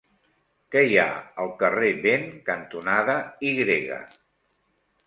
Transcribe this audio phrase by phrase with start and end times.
[0.75, 1.05] Què hi ha
[1.43, 3.21] al carrer Vent cantonada
[3.53, 3.55] Y?